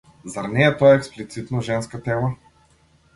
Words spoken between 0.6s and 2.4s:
е тоа експлицитно женска тема?